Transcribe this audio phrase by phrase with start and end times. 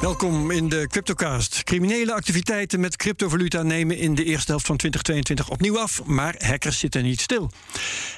[0.00, 1.62] Welkom in de Cryptocast.
[1.64, 6.78] Criminele activiteiten met cryptovaluta nemen in de eerste helft van 2022 opnieuw af, maar hackers
[6.78, 7.50] zitten niet stil.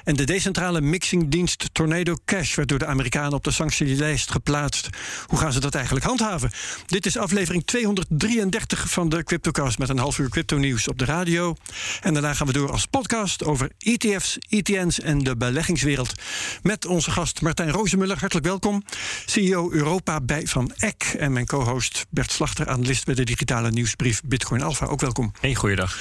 [0.03, 4.89] En de decentrale mixingdienst Tornado Cash werd door de Amerikanen op de sanctielijst geplaatst.
[5.27, 6.51] Hoe gaan ze dat eigenlijk handhaven?
[6.85, 11.05] Dit is aflevering 233 van de Cryptocast met een half uur crypto nieuws op de
[11.05, 11.55] radio.
[12.01, 16.13] En daarna gaan we door als podcast over ETF's, ETN's en de beleggingswereld.
[16.61, 18.19] Met onze gast Martijn Rozemuller.
[18.19, 18.83] Hartelijk welkom.
[19.25, 23.71] CEO Europa bij Van Eck en mijn co host Bert Slachter, analist bij de digitale
[23.71, 24.85] nieuwsbrief Bitcoin Alpha.
[24.85, 25.31] Ook welkom.
[25.39, 25.97] Hey, goeiedag.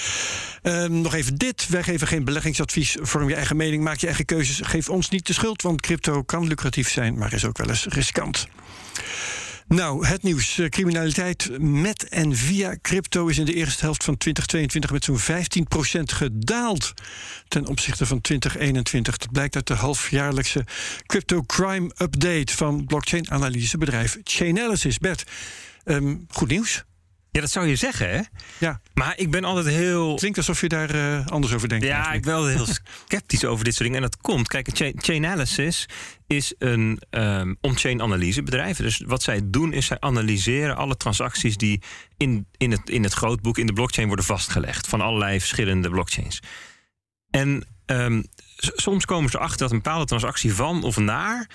[0.63, 1.69] Um, nog even dit.
[1.69, 2.97] Wij geven geen beleggingsadvies.
[3.01, 4.61] Vorm je eigen mening, maak je eigen keuzes.
[4.63, 7.87] Geef ons niet de schuld, want crypto kan lucratief zijn, maar is ook wel eens
[7.87, 8.49] riskant.
[9.69, 10.59] Nou, het nieuws.
[10.59, 15.19] Eh, criminaliteit met en via crypto is in de eerste helft van 2022 met zo'n
[15.19, 16.93] 15% gedaald
[17.49, 19.17] ten opzichte van 2021.
[19.17, 20.65] Dat blijkt uit de halfjaarlijkse
[21.07, 24.99] Crypto Crime Update van blockchain-analysebedrijf Chainalysis.
[24.99, 25.25] Bert,
[25.85, 26.85] um, goed nieuws.
[27.31, 28.21] Ja, dat zou je zeggen, hè?
[28.59, 28.81] Ja.
[28.95, 30.15] Maar ik ben altijd heel.
[30.15, 31.85] Klinkt alsof je daar uh, anders over denkt.
[31.85, 32.19] Ja, eigenlijk.
[32.19, 32.75] ik ben wel heel
[33.07, 34.03] sceptisch over dit soort dingen.
[34.05, 34.49] En dat komt.
[34.49, 35.89] Kijk, Chainalysis
[36.27, 38.77] is een um, on-chain analysebedrijf.
[38.77, 41.83] Dus wat zij doen, is zij analyseren alle transacties die
[42.17, 44.87] in, in, het, in het grootboek, in de blockchain worden vastgelegd.
[44.87, 46.41] Van allerlei verschillende blockchains.
[47.31, 48.25] En um,
[48.57, 51.51] soms komen ze achter dat een bepaalde transactie van of naar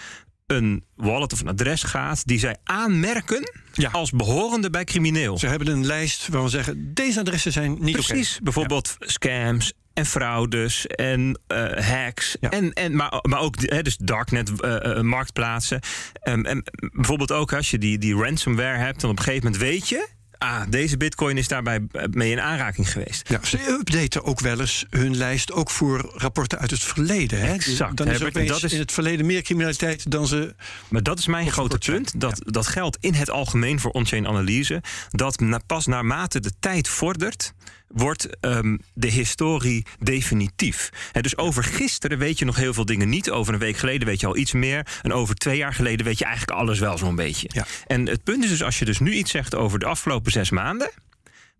[0.53, 3.89] een wallet of een adres gaat die zij aanmerken ja.
[3.89, 5.37] als behorende bij crimineel.
[5.37, 8.43] Ze hebben een lijst waar we zeggen: deze adressen zijn niet Precies, okay.
[8.43, 9.07] bijvoorbeeld ja.
[9.07, 12.37] scams en fraudes en uh, hacks.
[12.39, 12.49] Ja.
[12.49, 15.79] En, en, maar, maar ook he, dus darknet uh, uh, marktplaatsen.
[16.23, 19.63] Um, en bijvoorbeeld ook als je die, die ransomware hebt, dan op een gegeven moment
[19.63, 20.07] weet je
[20.43, 21.81] ah, deze bitcoin is daarbij
[22.11, 23.29] mee in aanraking geweest.
[23.29, 27.39] Ja, ze updaten ook wel eens hun lijst, ook voor rapporten uit het verleden.
[27.39, 27.53] Hè?
[27.53, 27.97] Exact.
[27.97, 30.55] Dan is er dat is in het verleden meer criminaliteit dan ze...
[30.87, 32.19] Maar dat is mijn grote punt.
[32.19, 32.51] Dat, ja.
[32.51, 34.81] dat geldt in het algemeen voor on-chain analyse.
[35.09, 37.53] Dat na, pas naarmate de tijd vordert
[37.93, 40.89] wordt um, de historie definitief.
[41.11, 43.29] He, dus over gisteren weet je nog heel veel dingen niet.
[43.29, 44.87] Over een week geleden weet je al iets meer.
[45.01, 47.49] En over twee jaar geleden weet je eigenlijk alles wel zo'n beetje.
[47.53, 47.65] Ja.
[47.87, 50.51] En het punt is dus, als je dus nu iets zegt over de afgelopen zes
[50.51, 50.91] maanden.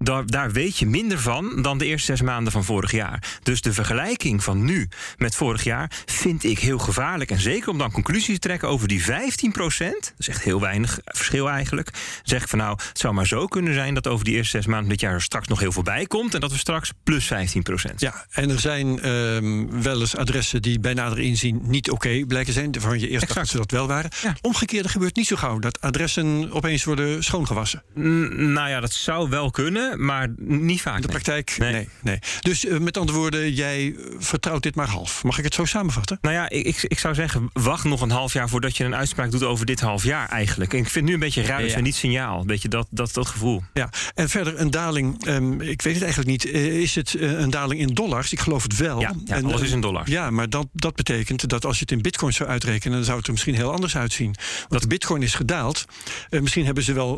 [0.04, 3.24] Daar, daar, weet je minder van dan de eerste zes maanden van vorig jaar.
[3.44, 7.32] Dus de vergelijking van nu met vorig jaar vind ik heel gevaarlijk.
[7.32, 10.02] En zeker om dan conclusies te trekken over die 15 procent.
[10.02, 11.90] Dat is echt heel weinig verschil eigenlijk.
[12.24, 14.66] Zeg ik van nou, het zou maar zo kunnen zijn dat over die eerste zes
[14.66, 16.34] maanden dit jaar er straks nog heel veel bij komt.
[16.34, 18.00] En dat we straks plus 15 procent.
[18.00, 22.26] Ja, en er zijn um, wel eens adressen die bij nader inzien niet oké okay
[22.26, 22.72] blijken zijn.
[22.72, 24.12] Waarvan je eerst dacht dat ze dat wel waren.
[24.22, 24.36] Ja.
[24.42, 25.60] Omgekeerde gebeurt niet zo gauw.
[25.60, 27.84] Dat adressen opeens worden schoongewassen.
[28.00, 30.96] N nou ja, dat zou wel kunnen maar niet vaak.
[30.96, 31.72] In de praktijk, nee.
[31.72, 32.20] nee, nee.
[32.42, 35.24] Dus uh, met andere woorden, jij vertrouwt dit maar half.
[35.24, 36.18] Mag ik het zo samenvatten?
[36.22, 39.32] Nou ja, ik, ik zou zeggen, wacht nog een half jaar voordat je een uitspraak
[39.32, 40.74] doet over dit half jaar eigenlijk.
[40.74, 42.40] En ik vind nu een beetje ruis ja, en niet signaal.
[42.40, 43.64] Een beetje dat, dat, dat gevoel.
[43.74, 46.46] Ja, en verder een daling, um, ik weet het eigenlijk niet.
[46.46, 48.32] Uh, is het uh, een daling in dollars?
[48.32, 49.00] Ik geloof het wel.
[49.00, 50.10] Ja, ja en, alles is in dollars.
[50.10, 53.18] Ja, maar dat, dat betekent dat als je het in bitcoin zou uitrekenen, dan zou
[53.18, 54.36] het er misschien heel anders uitzien.
[54.70, 55.86] Want dat bitcoin is gedaald.
[56.30, 57.18] misschien hebben ze wel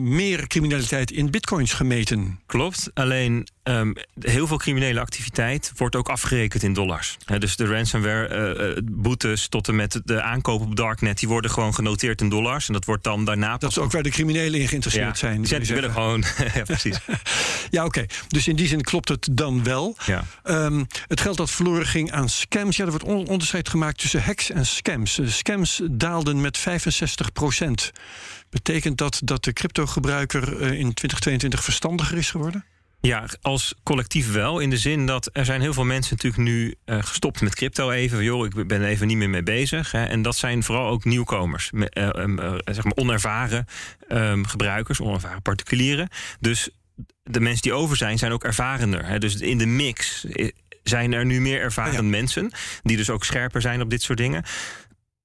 [0.00, 2.01] meer criminaliteit in bitcoins gemeten.
[2.46, 2.90] Klopt.
[2.94, 7.16] Alleen um, heel veel criminele activiteit wordt ook afgerekend in dollars.
[7.24, 11.50] He, dus de ransomware uh, boetes tot en met de aankoop op darknet, die worden
[11.50, 12.66] gewoon genoteerd in dollars.
[12.66, 13.56] En dat wordt dan daarna.
[13.56, 15.42] Dat is ook waar de criminelen in geïnteresseerd ja, zijn.
[15.42, 16.24] Die, die willen gewoon.
[16.54, 16.98] ja, precies.
[17.70, 17.98] ja, oké.
[17.98, 18.08] Okay.
[18.28, 19.96] Dus in die zin klopt het dan wel.
[20.06, 20.24] Ja.
[20.44, 22.76] Um, het geld dat verloren ging aan scams.
[22.76, 25.18] Ja, er wordt on onderscheid gemaakt tussen hacks en scams.
[25.18, 27.92] Uh, scams daalden met 65 procent.
[28.50, 32.64] Betekent dat dat de cryptogebruiker uh, in 2022 verstandiger is geworden?
[33.02, 34.58] Ja, als collectief wel.
[34.58, 37.90] In de zin dat er zijn heel veel mensen natuurlijk nu uh, gestopt met crypto
[37.90, 38.24] even.
[38.24, 39.92] Joh, ik ben even niet meer mee bezig.
[39.92, 40.04] Hè.
[40.04, 41.70] En dat zijn vooral ook nieuwkomers.
[41.72, 43.66] Uh, uh, zeg maar onervaren
[44.08, 46.08] um, gebruikers, onervaren particulieren.
[46.40, 46.68] Dus
[47.22, 49.06] de mensen die over zijn, zijn ook ervarender.
[49.06, 49.18] Hè.
[49.18, 50.26] Dus in de mix
[50.82, 52.10] zijn er nu meer ervaren ja.
[52.10, 52.50] mensen.
[52.82, 54.44] Die dus ook scherper zijn op dit soort dingen.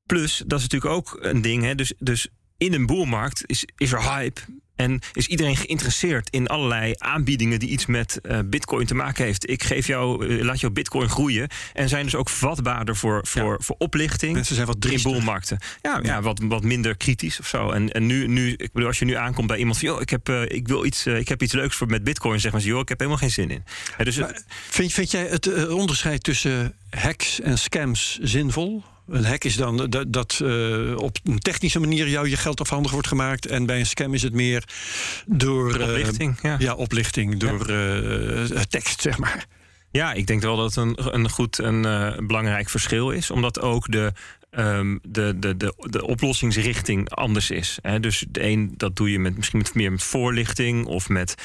[0.06, 1.64] Plus, dat is natuurlijk ook een ding.
[1.64, 1.76] Hè.
[1.76, 2.28] Dus, dus
[2.58, 4.42] in een boelmarkt is, is er hype.
[4.78, 9.50] En is iedereen geïnteresseerd in allerlei aanbiedingen die iets met uh, bitcoin te maken heeft.
[9.50, 11.48] Ik geef jou, uh, laat jouw bitcoin groeien.
[11.74, 13.58] En zijn dus ook vatbaarder voor, voor, ja.
[13.60, 14.34] voor oplichting.
[14.34, 15.58] Mensen zijn wat in boelmarkten.
[15.82, 17.72] Ja, ja, wat, wat minder kritisch of zo.
[17.72, 20.10] En, en nu, nu, ik bedoel, als je nu aankomt bij iemand van joh, ik
[20.10, 22.80] heb, uh, ik wil iets, ik heb iets leuks voor met bitcoin, zeg maar joh,
[22.80, 23.64] ik heb helemaal geen zin in.
[24.04, 28.84] Dus maar, vind, vind jij het onderscheid tussen hacks en scams zinvol?
[29.08, 32.92] Een hack is dan dat, dat uh, op een technische manier jou je geld afhandig
[32.92, 33.46] wordt gemaakt.
[33.46, 34.64] En bij een scam is het meer
[35.26, 35.82] door.
[35.82, 36.36] Oplichting.
[36.36, 36.56] Uh, ja.
[36.60, 36.74] ja.
[36.74, 37.40] oplichting.
[37.40, 38.64] Door ja.
[38.70, 39.46] tekst, zeg maar.
[39.92, 41.82] Ja, ik denk wel dat het een, een goed een
[42.28, 43.32] belangrijk verschil is.
[43.32, 44.14] Omdat ook de,
[44.58, 47.80] um, de, de, de, de oplossingsrichting anders is.
[47.82, 48.00] Hè.
[48.00, 51.36] Dus de een, dat doe je met, misschien met, meer met voorlichting of met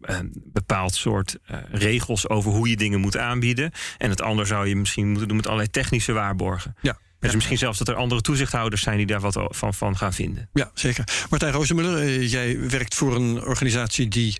[0.00, 3.70] een bepaald soort uh, regels over hoe je dingen moet aanbieden.
[3.98, 6.76] En het ander zou je misschien moeten doen met allerlei technische waarborgen.
[6.80, 6.98] Ja.
[7.20, 10.48] Dus misschien zelfs dat er andere toezichthouders zijn die daar wat van, van gaan vinden.
[10.52, 11.04] Ja, zeker.
[11.30, 14.36] Martijn Roosemuller, uh, jij werkt voor een organisatie die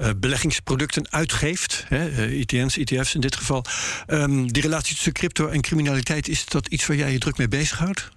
[0.00, 1.84] uh, beleggingsproducten uitgeeft.
[1.88, 3.64] Hè, ETN's, ETF's in dit geval.
[4.06, 7.48] Um, die relatie tussen crypto en criminaliteit, is dat iets waar jij je druk mee
[7.48, 8.08] bezighoudt?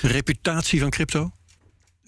[0.00, 1.32] De reputatie van crypto?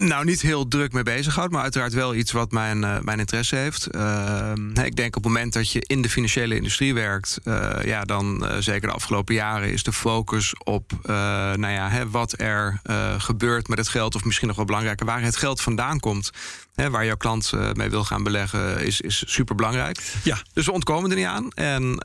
[0.01, 3.57] Nou, niet heel druk mee bezighoudt, maar uiteraard wel iets wat mijn, uh, mijn interesse
[3.57, 3.89] heeft.
[3.95, 4.53] Uh,
[4.85, 8.47] ik denk op het moment dat je in de financiële industrie werkt, uh, ja, dan
[8.59, 12.81] zeker de afgelopen jaren is de focus op nou ja, hè, wat er
[13.19, 16.31] gebeurt met het geld, of misschien nog wel belangrijker, waar het geld vandaan komt.
[16.75, 20.01] Hè, waar jouw klant mee wil gaan beleggen, is, is super belangrijk.
[20.23, 20.39] Ja.
[20.53, 21.51] Dus we ontkomen er niet aan.
[21.51, 21.99] En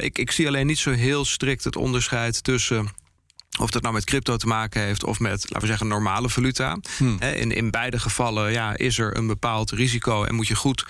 [0.00, 2.88] ik, ik zie alleen niet zo heel strikt het onderscheid tussen
[3.58, 6.78] of dat nou met crypto te maken heeft of met, laten we zeggen, normale valuta.
[6.96, 7.18] Hmm.
[7.20, 10.84] In, in beide gevallen ja, is er een bepaald risico en moet je goed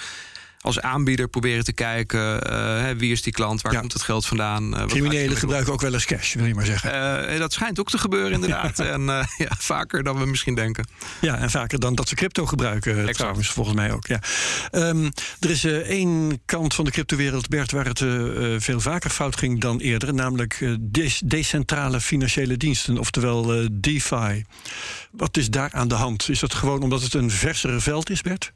[0.61, 4.75] als aanbieder proberen te kijken uh, wie is die klant, waar komt het geld vandaan.
[4.75, 7.31] Uh, Criminelen gebruiken ook wel eens cash, wil je maar zeggen.
[7.33, 8.79] Uh, dat schijnt ook te gebeuren inderdaad.
[8.79, 9.03] en
[9.37, 10.89] ja, vaker dan we misschien denken.
[11.21, 13.17] Ja, en vaker dan dat ze crypto gebruiken exact.
[13.17, 14.07] trouwens, volgens mij ook.
[14.07, 14.21] Ja.
[14.71, 15.11] Um,
[15.41, 17.99] er is één kant van de cryptowereld, Bert, waar het
[18.63, 20.15] veel vaker fout ging dan eerder.
[20.15, 24.45] Namelijk de decentrale financiële diensten, oftewel DeFi.
[25.11, 26.29] Wat is daar aan de hand?
[26.29, 28.53] Is dat gewoon omdat het een versere veld is, Bert?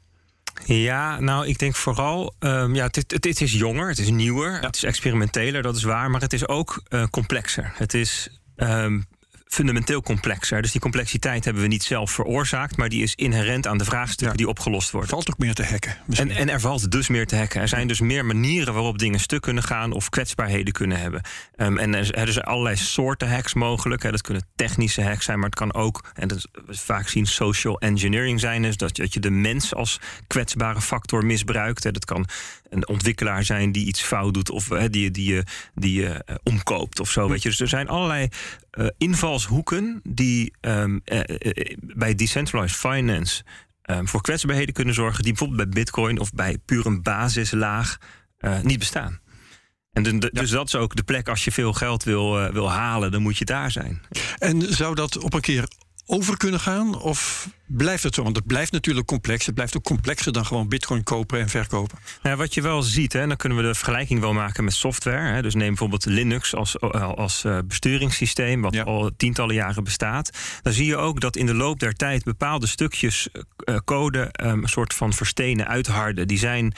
[0.65, 4.59] Ja, nou, ik denk vooral, um, ja, het, is jonger, het is nieuwer, ja.
[4.59, 7.71] het is experimenteler, dat is waar, maar het is ook uh, complexer.
[7.75, 9.05] Het is um,
[9.53, 10.61] fundamenteel complexer.
[10.61, 14.27] Dus die complexiteit hebben we niet zelf veroorzaakt, maar die is inherent aan de vraagstukken
[14.27, 14.35] ja.
[14.35, 15.09] die opgelost worden.
[15.09, 15.97] Valt ook meer te hacken.
[16.09, 17.61] En, en, er valt dus meer te hacken.
[17.61, 21.21] Er zijn dus meer manieren waarop dingen stuk kunnen gaan of kwetsbaarheden kunnen hebben.
[21.57, 24.03] Um, en er, er zijn allerlei soorten hacks mogelijk.
[24.03, 24.11] Hè.
[24.11, 27.79] Dat kunnen technische hacks zijn, maar het kan ook, en dat we vaak zien social
[27.79, 31.83] engineering zijn, dus dat, dat je de mens als kwetsbare factor misbruikt.
[31.83, 31.91] Hè.
[31.91, 32.27] Dat kan
[32.73, 35.43] een ontwikkelaar zijn die iets fout doet of hè, die, die, die,
[35.75, 37.29] die je uh, omkoopt of zo.
[37.29, 37.49] Weet je.
[37.49, 38.27] Dus er zijn allerlei
[38.77, 41.19] uh, invalshoeken die um, uh,
[41.79, 43.43] bij decentralized finance
[43.85, 47.97] um, voor kwetsbaarheden kunnen zorgen, die bijvoorbeeld bij Bitcoin of bij puur een basislaag
[48.61, 49.21] niet bestaan.
[49.91, 50.41] En de, de, ja.
[50.41, 53.37] dus dat is ook de plek als je veel geld wil, wil halen, dan moet
[53.37, 54.01] je daar zijn.
[54.37, 55.67] En zou dat op een keer
[56.05, 56.99] over kunnen gaan?
[56.99, 58.23] Of blijft het zo?
[58.23, 59.45] Want het blijft natuurlijk complex.
[59.45, 61.97] Het blijft ook complexer dan gewoon bitcoin kopen en verkopen.
[62.23, 65.33] Nou, wat je wel ziet, hè, dan kunnen we de vergelijking wel maken met software.
[65.33, 65.41] Hè.
[65.41, 68.83] Dus neem bijvoorbeeld Linux als, als uh, besturingssysteem, wat ja.
[68.83, 70.29] al tientallen jaren bestaat.
[70.61, 74.63] Dan zie je ook dat in de loop der tijd bepaalde stukjes uh, code um,
[74.63, 76.27] een soort van verstenen, uitharden.
[76.27, 76.73] Die zijn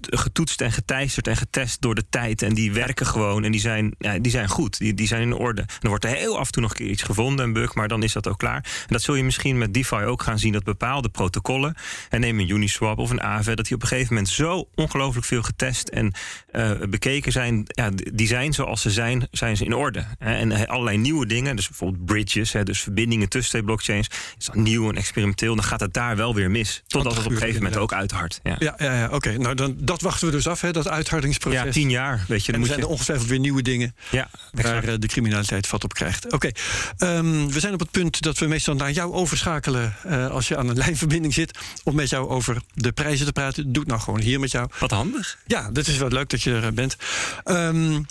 [0.00, 2.42] getoetst en geteisterd en getest door de tijd.
[2.42, 4.78] En die werken gewoon en die zijn, ja, die zijn goed.
[4.78, 5.60] Die, die zijn in orde.
[5.60, 7.74] En er wordt er heel af en toe nog een keer iets gevonden, een bug,
[7.74, 8.56] maar dan is dat ook klaar.
[8.56, 11.74] En dat zul je misschien met DeFi ook gaan zien, dat bepaalde protocollen,
[12.08, 15.26] en neem een Uniswap of een Aave, dat die op een gegeven moment zo ongelooflijk
[15.26, 16.12] veel getest en
[16.52, 17.62] uh, bekeken zijn.
[17.66, 20.04] Ja, die zijn zoals ze zijn, zijn ze in orde.
[20.18, 24.88] En allerlei nieuwe dingen, dus bijvoorbeeld bridges, dus verbindingen tussen twee blockchains, is dan nieuw
[24.88, 25.54] en experimenteel.
[25.54, 26.82] Dan gaat het daar wel weer mis.
[26.86, 28.40] Totdat het op een gegeven moment ook uithardt.
[28.42, 29.14] Ja, ja, ja, ja oké.
[29.14, 29.36] Okay.
[29.36, 31.62] Nou, dan, dat wachten we dus af, hè, dat uithardingsproces.
[31.62, 32.24] Ja, tien jaar.
[32.28, 35.06] Weet je, dan en er zijn er ongetwijfeld weer nieuwe dingen ja, waar uh, de
[35.06, 36.24] criminaliteit vat op krijgt.
[36.32, 37.16] Oké, okay.
[37.16, 40.56] um, we zijn op het punt dat we meestal naar jou overschakelen uh, als je
[40.56, 41.58] aan een lijnverbinding zit.
[41.82, 43.72] Om met jou over de prijzen te praten.
[43.72, 44.68] Doe het nou gewoon hier met jou.
[44.78, 45.38] Wat handig.
[45.46, 46.96] Ja, dat is wel leuk dat je er bent.
[47.44, 48.06] Um,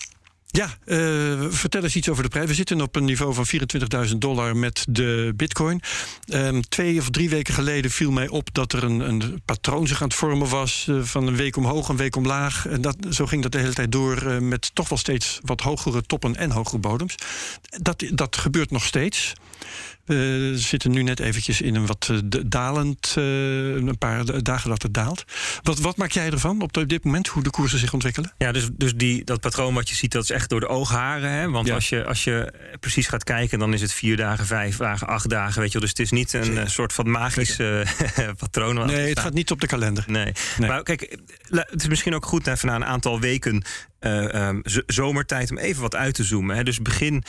[0.55, 2.47] ja, uh, vertel eens iets over de prijs.
[2.47, 3.45] We zitten op een niveau van
[4.07, 5.81] 24.000 dollar met de bitcoin.
[6.27, 10.01] Um, twee of drie weken geleden viel mij op dat er een, een patroon zich
[10.01, 10.87] aan het vormen was...
[10.89, 12.67] Uh, van een week omhoog, een week omlaag.
[12.67, 15.61] En dat, zo ging dat de hele tijd door uh, met toch wel steeds wat
[15.61, 17.15] hogere toppen en hogere bodems.
[17.81, 19.33] Dat, dat gebeurt nog steeds.
[20.05, 23.23] We zitten nu net eventjes in een wat eh, dalend, uh,
[23.75, 25.23] een paar dagen dat het daalt.
[25.61, 28.33] Wat, wat maak jij ervan op dit moment, hoe de koersen zich ontwikkelen?
[28.37, 31.31] Ja, dus, dus die, dat patroon wat je ziet, dat is echt door de oogharen.
[31.31, 31.49] Hè?
[31.49, 35.07] Want als, je, als je precies gaat kijken, dan is het vier dagen, vijf dagen,
[35.07, 35.61] acht dagen.
[35.61, 35.81] Weet je wel.
[35.81, 37.59] Dus het is niet een soort van magisch
[38.37, 38.85] patroon.
[38.85, 40.03] Nee, het gaat niet op de kalender.
[40.07, 40.31] Nee.
[40.57, 40.69] nee.
[40.69, 41.17] Maar kijk,
[41.49, 43.63] het is misschien ook goed even na een aantal weken
[43.99, 46.55] uh, um, zomertijd om even wat uit te zoomen.
[46.55, 46.63] Hè.
[46.63, 47.23] Dus begin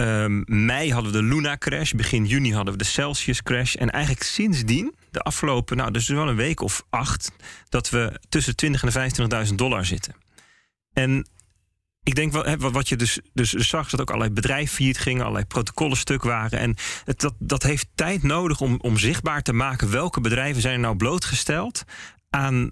[0.00, 3.74] um, mei hadden we de Luna crash, begin juni hadden we de Celsius crash.
[3.74, 7.32] En eigenlijk sindsdien, de afgelopen, nou, dus wel een week of acht,
[7.68, 10.14] dat we tussen 20 en 25.000 dollar zitten.
[10.92, 11.26] En
[12.02, 15.44] ik denk wel, wat je dus, dus zag, dat ook allerlei bedrijven failliet gingen, allerlei
[15.44, 16.58] protocollen stuk waren.
[16.58, 20.74] En het, dat, dat heeft tijd nodig om, om zichtbaar te maken welke bedrijven zijn
[20.74, 21.84] er nou blootgesteld
[22.30, 22.70] aan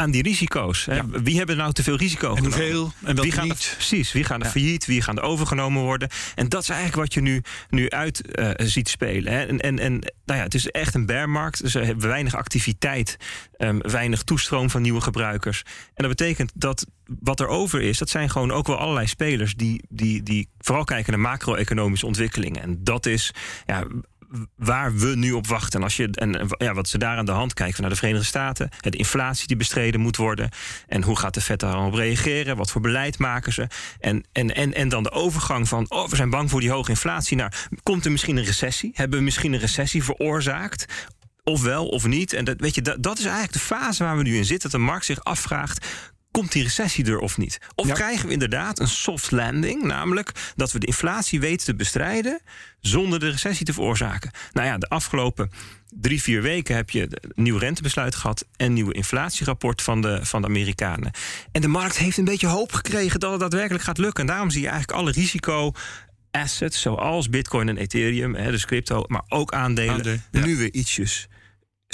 [0.00, 0.84] aan die risico's.
[0.84, 1.00] Hè?
[1.22, 3.72] Wie hebben nou te veel risico En hoeveel en wie gaan niet?
[3.74, 6.08] precies, wie gaan er failliet, wie gaan er overgenomen worden.
[6.34, 9.32] En dat is eigenlijk wat je nu, nu uit uh, ziet spelen.
[9.32, 9.44] Hè?
[9.44, 9.92] En, en, en
[10.24, 11.62] nou ja, het is echt een bearmarkt.
[11.62, 13.16] Dus we hebben weinig activiteit,
[13.58, 15.62] um, weinig toestroom van nieuwe gebruikers.
[15.94, 16.86] En dat betekent dat
[17.20, 20.84] wat er over is, dat zijn gewoon ook wel allerlei spelers die, die, die vooral
[20.84, 22.62] kijken naar macro-economische ontwikkelingen.
[22.62, 23.30] En dat is
[23.66, 23.86] ja,
[24.56, 25.78] waar we nu op wachten.
[25.78, 28.26] En, als je, en ja, wat ze daar aan de hand kijken naar de Verenigde
[28.26, 30.50] Staten, de inflatie die bestreden moet worden.
[30.86, 32.56] En hoe gaat de Fed daarop reageren?
[32.56, 33.66] Wat voor beleid maken ze?
[34.00, 36.90] En, en, en, en dan de overgang van, oh, we zijn bang voor die hoge
[36.90, 37.36] inflatie.
[37.36, 38.90] Naar, komt er misschien een recessie?
[38.94, 40.86] Hebben we misschien een recessie veroorzaakt?
[41.44, 42.32] Of wel of niet.
[42.32, 44.70] En dat, weet je, dat, dat is eigenlijk de fase waar we nu in zitten.
[44.70, 45.86] Dat de markt zich afvraagt:
[46.30, 47.58] komt die recessie er of niet?
[47.74, 52.40] Of krijgen we inderdaad een soft landing, namelijk dat we de inflatie weten te bestrijden
[52.80, 54.30] zonder de recessie te veroorzaken?
[54.52, 55.50] Nou ja, de afgelopen
[55.90, 60.18] drie, vier weken heb je een nieuw rentebesluit gehad en een nieuwe inflatierapport van de,
[60.22, 61.12] van de Amerikanen.
[61.52, 64.20] En de markt heeft een beetje hoop gekregen dat het daadwerkelijk gaat lukken.
[64.20, 65.72] En daarom zie je eigenlijk alle risico
[66.30, 71.28] assets, zoals Bitcoin en Ethereum, dus crypto, maar ook aandelen, nu weer ietsjes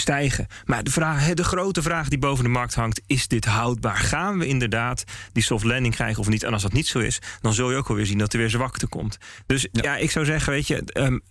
[0.01, 0.47] stijgen.
[0.65, 3.97] Maar de, vraag, de grote vraag die boven de markt hangt, is dit houdbaar?
[3.97, 6.43] Gaan we inderdaad die soft landing krijgen of niet?
[6.43, 8.51] En als dat niet zo is, dan zul je ook alweer zien dat er weer
[8.51, 9.19] zwakte komt.
[9.47, 11.23] Dus ja, ik zou zeggen, weet je, um,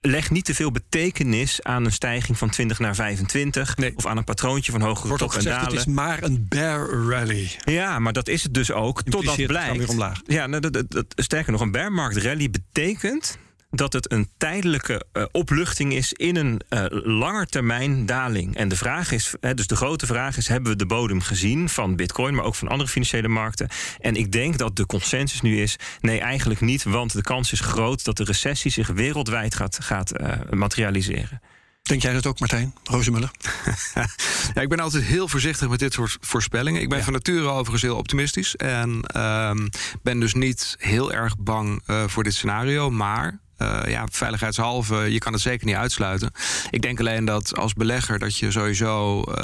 [0.00, 3.76] leg niet te veel betekenis aan een stijging van 20 naar 25.
[3.76, 3.92] Nee.
[3.96, 5.64] Of aan een patroontje van hogere Wordt top en dalen.
[5.64, 7.50] Het is maar een bear rally.
[7.64, 9.02] Ja, maar dat is het dus ook.
[9.02, 9.76] Totdat blijkt.
[9.76, 10.20] Weer omlaag.
[10.26, 13.38] Ja, nou, dat, dat, dat, sterker nog, een bear market rally betekent
[13.74, 18.56] dat het een tijdelijke uh, opluchting is in een uh, langetermijn daling.
[18.56, 21.68] En de vraag is, hè, dus de grote vraag is: hebben we de bodem gezien
[21.68, 23.68] van Bitcoin, maar ook van andere financiële markten?
[23.98, 27.60] En ik denk dat de consensus nu is: nee, eigenlijk niet, want de kans is
[27.60, 31.40] groot dat de recessie zich wereldwijd gaat, gaat uh, materialiseren.
[31.82, 33.30] Denk jij dat ook, Martijn Rozemuller?
[34.54, 36.80] ja, ik ben altijd heel voorzichtig met dit soort voorspellingen.
[36.80, 38.56] Ik ben van nature overigens heel optimistisch.
[38.56, 39.50] En uh,
[40.02, 42.90] ben dus niet heel erg bang uh, voor dit scenario.
[42.90, 43.40] Maar
[43.90, 46.30] ja, veiligheidshalve, je kan het zeker niet uitsluiten.
[46.70, 49.34] Ik denk alleen dat als belegger dat je sowieso uh,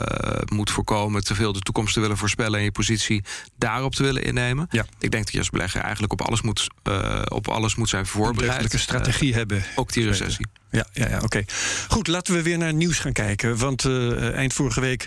[0.47, 3.25] moet voorkomen te veel de toekomst te willen voorspellen en je positie
[3.57, 4.67] daarop te willen innemen.
[4.71, 4.85] Ja.
[4.99, 8.07] Ik denk dat je als belegger eigenlijk op alles moet, uh, op alles moet zijn
[8.07, 8.73] voorbereid.
[8.73, 9.65] Een strategie hebben.
[9.77, 10.47] Ook die recessie.
[10.71, 11.45] Ja, ja, ja oké.
[11.89, 13.57] Goed, laten we weer naar nieuws gaan kijken.
[13.57, 15.07] Want uh, eind vorige week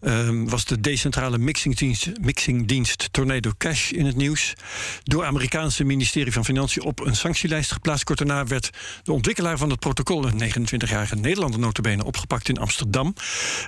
[0.00, 4.54] uh, was de decentrale mixingdienst, mixingdienst Tornado Cash in het nieuws.
[5.02, 8.04] Door het Amerikaanse ministerie van Financiën op een sanctielijst geplaatst.
[8.04, 8.70] Kort daarna werd
[9.02, 13.14] de ontwikkelaar van het protocol, een 29-jarige Nederlander notabene, opgepakt in Amsterdam.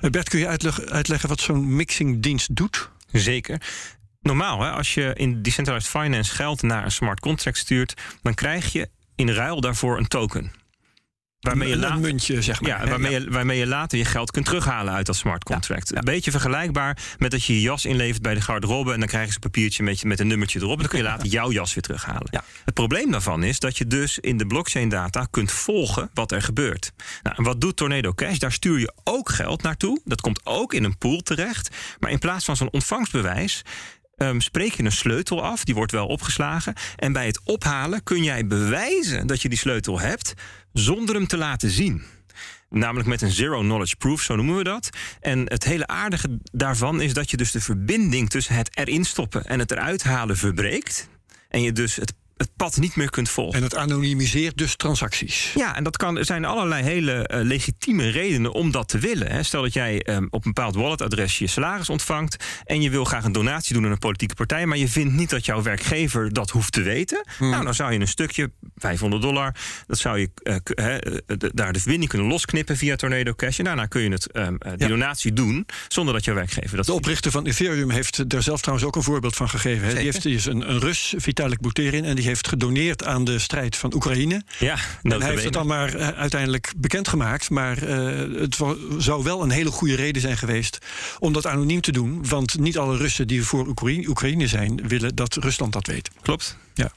[0.00, 2.90] Uh, Bert, kun je uitleg, uitleggen wat zo'n mixingdienst doet?
[3.12, 3.60] Zeker.
[4.20, 8.72] Normaal, hè, als je in decentralized finance geld naar een smart contract stuurt, dan krijg
[8.72, 10.63] je in ruil daarvoor een token.
[11.44, 12.70] Waarmee je later, een muntje, zeg maar.
[12.70, 15.96] Ja, waarmee, Je, waarmee je later je geld kunt terughalen uit dat smart contract.
[15.96, 18.92] Een beetje vergelijkbaar met dat je je jas inlevert bij de garderobe...
[18.92, 20.76] en dan krijg je een papiertje met, met een nummertje erop...
[20.76, 22.42] en dan kun je later jouw jas weer terughalen.
[22.64, 25.26] Het probleem daarvan is dat je dus in de blockchain data...
[25.30, 26.92] kunt volgen wat er gebeurt.
[27.22, 28.38] Nou, en wat doet Tornado Cash?
[28.38, 30.00] Daar stuur je ook geld naartoe.
[30.04, 31.76] Dat komt ook in een pool terecht.
[32.00, 33.62] Maar in plaats van zo'n ontvangstbewijs...
[34.16, 36.74] Um, spreek je een sleutel af, die wordt wel opgeslagen.
[36.96, 40.34] En bij het ophalen kun jij bewijzen dat je die sleutel hebt
[40.74, 42.02] zonder hem te laten zien.
[42.70, 44.88] Namelijk met een zero knowledge proof, zo noemen we dat.
[45.20, 49.44] En het hele aardige daarvan is dat je dus de verbinding tussen het erin stoppen
[49.44, 51.08] en het eruit halen verbreekt.
[51.48, 53.54] En je dus het het pad niet meer kunt volgen.
[53.54, 55.52] En het anonimiseert dus transacties.
[55.54, 59.30] Ja, en dat kan, er zijn allerlei hele uh, legitieme redenen om dat te willen.
[59.30, 59.42] Hè.
[59.42, 62.44] Stel dat jij um, op een bepaald walletadres je salaris ontvangt...
[62.64, 64.66] en je wil graag een donatie doen aan een politieke partij...
[64.66, 67.26] maar je vindt niet dat jouw werkgever dat hoeft te weten.
[67.38, 67.50] Hmm.
[67.50, 69.54] Nou, dan zou je een stukje, 500 dollar...
[69.86, 73.58] dat zou je uh, uh, daar de verbinding kunnen losknippen via Tornado Cash...
[73.58, 74.86] en daarna kun je het, um, die ja.
[74.86, 78.88] donatie doen zonder dat jouw werkgever dat De oprichter van Ethereum heeft daar zelf trouwens
[78.88, 79.86] ook een voorbeeld van gegeven.
[79.86, 79.94] Hè.
[79.94, 82.04] Die heeft dus een, een Rus, Vitalik Buterin...
[82.04, 84.42] en die die heeft gedoneerd aan de strijd van Oekraïne.
[84.58, 87.50] Ja, en hij heeft het dan maar uh, uiteindelijk bekendgemaakt.
[87.50, 88.56] Maar uh, het
[88.98, 90.78] zou wel een hele goede reden zijn geweest
[91.18, 92.28] om dat anoniem te doen.
[92.28, 96.10] Want niet alle Russen die voor Oekraïne, Oekraïne zijn, willen dat Rusland dat weet.
[96.22, 96.56] Klopt.
[96.74, 96.92] Ja.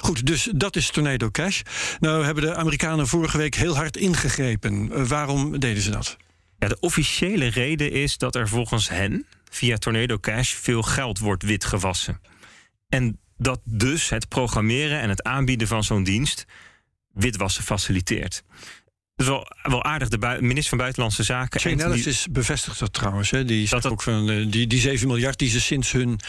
[0.00, 1.60] Goed, dus dat is Tornado Cash.
[2.00, 5.08] Nou hebben de Amerikanen vorige week heel hard ingegrepen.
[5.08, 6.16] waarom deden ze dat?
[6.58, 11.42] Ja, de officiële reden is dat er volgens hen via Tornado Cash veel geld wordt
[11.42, 12.20] witgewassen.
[12.88, 16.46] En dat dus het programmeren en het aanbieden van zo'n dienst
[17.12, 18.42] witwassen faciliteert
[19.22, 20.08] is wel, wel aardig.
[20.08, 21.60] De minister van Buitenlandse Zaken.
[21.60, 23.30] Chainalysis die, bevestigt dat trouwens.
[23.30, 23.44] Hè.
[23.44, 26.20] Die, dat ook van, uh, die, die 7 miljard die ze sinds hun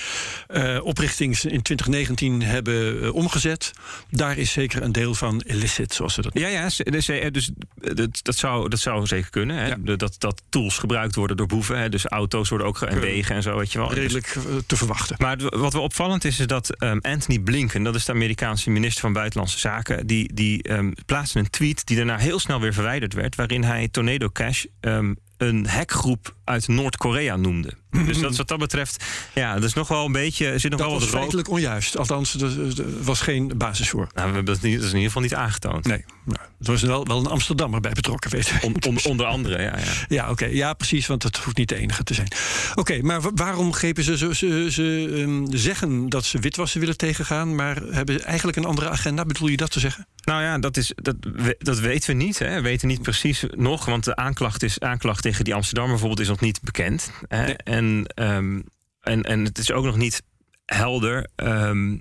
[0.53, 3.71] uh, oprichting in 2019 hebben uh, omgezet.
[4.09, 8.19] Daar is zeker een deel van illicit, zoals ze dat Ja, ja dus, dus dat,
[8.21, 9.55] dat, zou, dat zou zeker kunnen.
[9.55, 9.67] Hè.
[9.67, 9.95] Ja.
[9.95, 11.79] Dat, dat tools gebruikt worden door boeven.
[11.79, 11.89] Hè.
[11.89, 13.57] Dus auto's worden ook en wegen en zo.
[13.57, 13.93] Weet je wel.
[13.93, 15.15] Redelijk te verwachten.
[15.19, 19.01] Maar wat wel opvallend is, is dat um, Anthony Blinken, dat is de Amerikaanse minister
[19.01, 22.73] van Buitenlandse Zaken, die, die um, plaatste een tweet die daarna heel snel weer
[23.13, 27.73] werd, waarin hij Tornado Cash um, een hackgroep uit Noord-Korea noemde.
[28.05, 30.59] Dus dat, wat dat betreft, ja, dat is nog wel een beetje.
[30.59, 31.97] Zit nog dat wel was feitelijk onjuist.
[31.97, 34.07] Althans, er was geen basis voor.
[34.13, 35.85] Nou, we hebben dat, niet, dat is in ieder geval niet aangetoond.
[35.85, 39.61] Nee, nou, er was wel, wel een Amsterdammer bij betrokken, weet On, on, onder andere,
[39.61, 39.77] ja.
[39.77, 40.45] Ja, ja oké.
[40.45, 42.31] Ja, precies, want het hoeft niet de enige te zijn.
[42.75, 44.17] Oké, maar waarom grepen ze...
[44.17, 47.55] Ze, ze, ze um, zeggen dat ze witwassen willen tegengaan...
[47.55, 49.25] maar hebben eigenlijk een andere agenda?
[49.25, 50.07] Bedoel je dat te zeggen?
[50.23, 51.15] Nou ja, dat, is, dat,
[51.57, 52.39] dat weten we niet.
[52.39, 52.55] Hè.
[52.55, 56.33] We weten niet precies nog, want de aanklacht, is, aanklacht tegen die Amsterdammer bijvoorbeeld is
[56.33, 57.11] nog niet bekend.
[57.27, 57.51] Hè.
[57.51, 58.63] En, um,
[59.01, 60.23] en, en het is ook nog niet
[60.65, 61.99] helder um,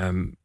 [0.00, 0.36] um,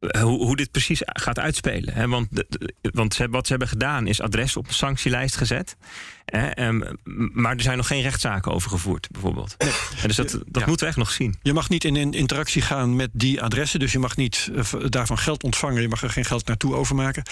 [0.00, 1.94] hoe, hoe, dit precies gaat uitspelen.
[1.94, 2.08] Hè?
[2.08, 5.76] Want, de, want ze, wat ze hebben gedaan is adres op een sanctielijst gezet.
[6.24, 6.66] Hè?
[6.66, 6.98] Um,
[7.32, 9.54] maar er zijn nog geen rechtszaken over gevoerd, bijvoorbeeld.
[9.58, 9.70] Nee.
[10.06, 10.66] dus dat, dat ja.
[10.66, 11.38] moeten we echt nog zien.
[11.42, 13.80] Je mag niet in, in interactie gaan met die adressen.
[13.80, 15.82] Dus je mag niet uh, daarvan geld ontvangen.
[15.82, 17.22] Je mag er geen geld naartoe overmaken.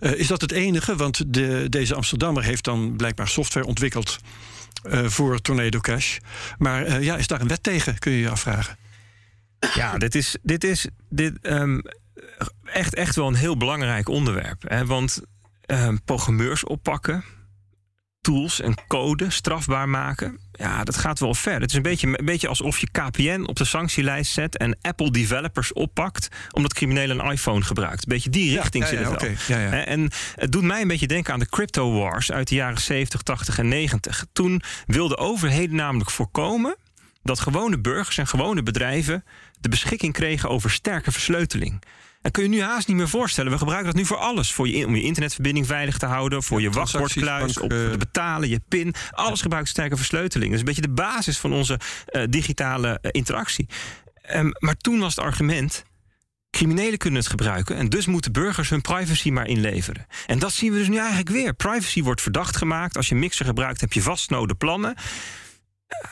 [0.00, 0.96] Uh, is dat het enige?
[0.96, 4.18] Want de, deze Amsterdammer heeft dan blijkbaar software ontwikkeld...
[4.90, 6.18] Uh, voor Tornado Cash.
[6.58, 8.76] Maar ja, is daar een wet tegen, kun je je afvragen.
[9.74, 11.82] Ja, dit is, dit is dit, um,
[12.64, 14.62] echt, echt wel een heel belangrijk onderwerp.
[14.66, 14.86] Hè?
[14.86, 15.20] Want
[15.66, 17.24] um, programmeurs oppakken,
[18.20, 20.38] tools en code strafbaar maken.
[20.52, 21.60] Ja, dat gaat wel ver.
[21.60, 25.10] Het is een beetje, een beetje alsof je KPN op de sanctielijst zet en Apple
[25.10, 28.02] developers oppakt omdat criminelen een iPhone gebruikt.
[28.02, 29.70] Een beetje die richting ja, ja, zit het okay.
[29.70, 29.80] wel.
[29.80, 33.22] En het doet mij een beetje denken aan de crypto wars uit de jaren 70,
[33.22, 34.26] 80 en 90.
[34.32, 36.76] Toen wilden overheden namelijk voorkomen
[37.22, 39.24] dat gewone burgers en gewone bedrijven
[39.60, 41.82] de beschikking kregen over sterke versleuteling.
[42.24, 43.52] En kun je nu haast niet meer voorstellen.
[43.52, 44.52] We gebruiken dat nu voor alles.
[44.52, 46.42] Voor je, om je internetverbinding veilig te houden.
[46.42, 47.58] Voor je wachtwoordkluis.
[47.58, 48.94] Op te betalen, je pin.
[49.10, 50.50] Alles gebruikt sterke versleuteling.
[50.50, 53.68] Dat is een beetje de basis van onze uh, digitale uh, interactie.
[54.34, 55.84] Um, maar toen was het argument.
[56.50, 60.06] Criminelen kunnen het gebruiken en dus moeten burgers hun privacy maar inleveren.
[60.26, 61.54] En dat zien we dus nu eigenlijk weer.
[61.54, 62.96] Privacy wordt verdacht gemaakt.
[62.96, 64.94] Als je mixer gebruikt, heb je vastnode plannen.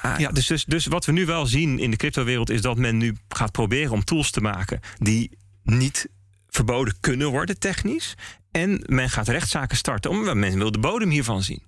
[0.05, 2.77] Uh, ja, dus, dus, dus wat we nu wel zien in de cryptowereld is dat
[2.77, 5.31] men nu gaat proberen om tools te maken die
[5.65, 6.09] niet
[6.49, 8.15] verboden kunnen worden technisch.
[8.51, 10.11] En men gaat rechtszaken starten.
[10.11, 11.63] Omdat men wil de bodem hiervan zien.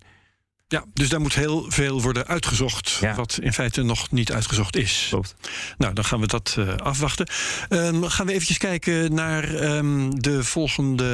[0.68, 2.98] Ja, dus daar moet heel veel worden uitgezocht.
[3.00, 3.14] Ja.
[3.14, 5.06] Wat in feite nog niet uitgezocht is.
[5.10, 5.34] Klopt.
[5.78, 7.26] Nou, dan gaan we dat uh, afwachten.
[7.68, 11.04] Um, gaan we eventjes kijken naar um, de volgende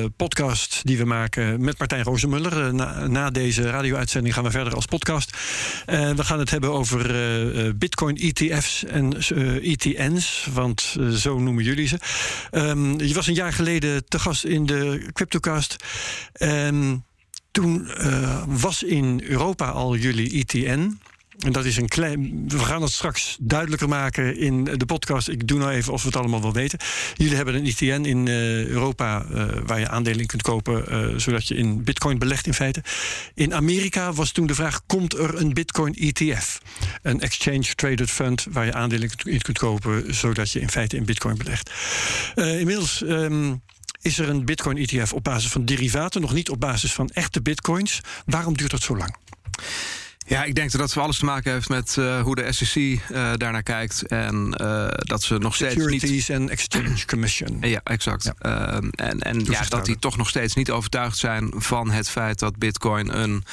[0.00, 2.66] uh, podcast die we maken met Martijn Rozemuller.
[2.66, 5.36] Uh, na, na, deze radio-uitzending gaan we verder als podcast.
[5.86, 9.16] we gaan het hebben over Bitcoin ETF's en
[9.62, 10.46] ETN's.
[10.52, 11.98] Want zo noemen jullie ze.
[12.50, 15.76] Um, je was een jaar geleden te gast in de Cryptocast.
[16.32, 17.04] En
[17.50, 20.98] toen uh, was in Europa al jullie ITN.
[21.38, 22.44] En dat is een klein.
[22.48, 25.28] We gaan het straks duidelijker maken in de podcast.
[25.28, 26.78] Ik doe nou even of we het allemaal wel weten.
[27.14, 31.48] Jullie hebben een ITN in uh, Europa uh, waar je aandelen in kunt kopen, zodat
[31.48, 32.82] je in Bitcoin belegt in feite.
[33.34, 36.60] In Amerika was toen de vraag: komt er een Bitcoin ETF?
[37.02, 41.04] Een Exchange Traded Fund waar je aandelen in kunt kopen, zodat je in feite in
[41.04, 41.70] Bitcoin belegt.
[42.34, 43.00] inmiddels.
[43.00, 43.62] Um,
[44.00, 48.00] is er een Bitcoin-ETF op basis van derivaten, nog niet op basis van echte Bitcoins.
[48.26, 49.16] Waarom duurt dat zo lang?
[50.26, 52.98] Ja, ik denk dat dat alles te maken heeft met uh, hoe de SEC uh,
[53.36, 54.06] daarnaar kijkt.
[54.06, 56.38] En uh, dat ze nog steeds Securities niet...
[56.38, 57.58] and Exchange Commission.
[57.60, 58.32] ja, exact.
[58.38, 58.80] Ja.
[58.90, 62.58] en en ja, dat die toch nog steeds niet overtuigd zijn van het feit dat
[62.58, 63.44] Bitcoin een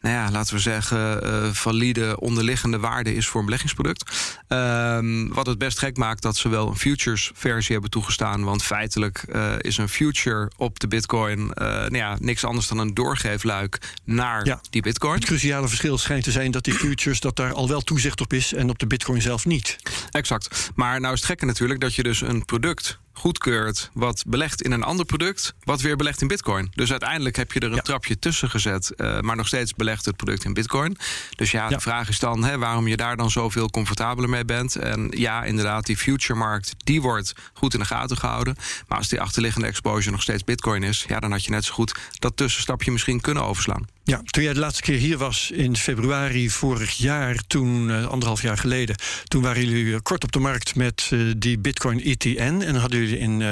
[0.00, 4.10] nou ja, laten we zeggen, uh, valide onderliggende waarde is voor een beleggingsproduct.
[4.48, 8.44] Ehm, wat het best gek maakt dat ze wel een futures versie hebben toegestaan.
[8.44, 12.78] Want feitelijk uh, is een future op de bitcoin uh, nou ja, niks anders dan
[12.78, 14.60] een doorgeefluik naar Ja.
[14.70, 15.14] die bitcoin.
[15.14, 18.32] Het cruciale verschil schijnt te zijn dat die futures, dat daar al wel toezicht op
[18.32, 19.76] is en op de bitcoin zelf niet.
[20.10, 20.70] Exact.
[20.74, 24.72] Maar nou is het gekke natuurlijk dat je dus een product goedkeurt wat belegt in
[24.72, 26.70] een ander product, wat weer belegt in bitcoin.
[26.74, 27.80] Dus uiteindelijk heb je er een Ja.
[27.82, 30.96] trapje tussen gezet, eh, maar nog steeds belegt het product in bitcoin.
[31.36, 31.68] Dus ja, Ja.
[31.68, 34.76] de vraag is dan hè, waarom je daar dan zoveel comfortabeler mee bent.
[34.76, 38.56] En ja, inderdaad, die future-markt, die wordt goed in de gaten gehouden.
[38.88, 41.74] Maar als die achterliggende exposure nog steeds bitcoin is, ja, dan had je net zo
[41.74, 43.86] goed dat tussenstapje misschien kunnen overslaan.
[44.08, 48.42] Ja, toen jij de laatste keer hier was in februari vorig jaar, toen eh, anderhalf
[48.42, 52.60] jaar geleden, toen waren jullie eh, kort op de markt met eh, die Bitcoin ETN
[52.60, 53.42] en hadden jullie in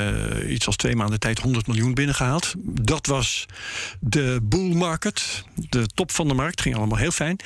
[0.53, 2.55] iets als twee maanden tijd 100 miljoen binnengehaald.
[2.64, 3.47] Dat was
[4.01, 7.37] de bull market, de top van de markt, ging allemaal heel fijn.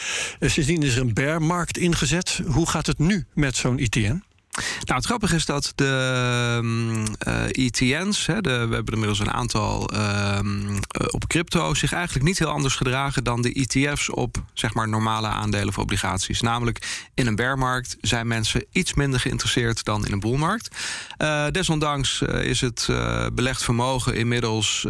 [0.40, 2.40] Sindsdien is er een bear market ingezet.
[2.46, 4.22] Hoe gaat het nu met zo'n ETN?
[4.58, 9.18] Nou, het grappige is dat de mm, eh, ETN's, hè, de, we hebben er inmiddels
[9.18, 14.16] een aantal ehm, eh, op crypto, zich eigenlijk niet heel anders gedragen dan de ETF's
[14.16, 16.40] op zeg maar, normale aandelen of obligaties.
[16.40, 20.76] Namelijk in een bearmarkt zijn mensen iets minder geïnteresseerd dan in een boelmarkt.
[21.16, 22.88] Eh, desondanks is het
[23.32, 24.86] belegd vermogen inmiddels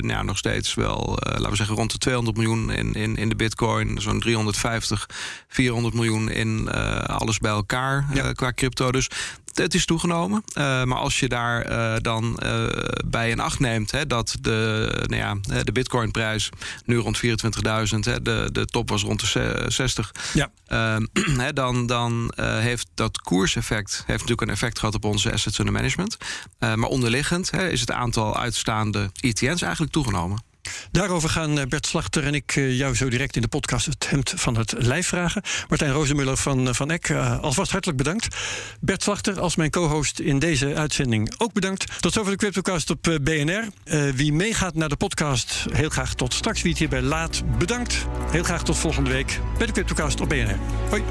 [0.00, 3.36] nou, nog steeds wel, laten we zeggen, rond de 200 miljoen in, in, in de
[3.36, 5.08] bitcoin, zo'n 350,
[5.48, 6.70] 400 miljoen in
[7.06, 8.32] alles bij elkaar Ja.
[8.32, 8.71] qua crypto.
[8.74, 9.08] Dus
[9.54, 10.44] het is toegenomen.
[10.52, 12.66] Eh, maar als je daar eh, dan eh,
[13.04, 16.48] bij in acht neemt hè, dat de, nou ja, de bitcoinprijs
[16.84, 20.12] nu rond 24.000, hè, de, de top was rond de ze- 60.
[20.34, 20.50] Ja.
[20.66, 21.06] Ehm,
[21.42, 25.74] hè, dan dan heeft dat koerseffect heeft natuurlijk een effect gehad op onze assets under
[25.74, 26.16] management.
[26.58, 30.42] Maar onderliggend hè, is het aantal uitstaande ETN's eigenlijk toegenomen.
[30.90, 34.10] Daarover gaan eh, Bert Slachter en ik eh, jou zo direct in de podcast het
[34.10, 35.42] hemd van het lijf vragen.
[35.68, 38.36] Martijn Rozenmuller van, eh, van Eck, alvast hartelijk bedankt.
[38.80, 42.00] Bert Slachter als mijn co-host in deze uitzending ook bedankt.
[42.00, 43.68] Tot zover de Cryptocast op BNR.
[44.14, 46.62] Wie meegaat naar de podcast, heel graag tot straks.
[46.62, 48.06] Wie het hierbij laat, bedankt.
[48.30, 50.58] Heel graag tot volgende week bij de Cryptocast op BNR.
[50.88, 51.02] Hoi.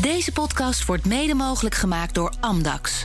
[0.00, 3.04] Deze podcast wordt mede mogelijk gemaakt door Amdax.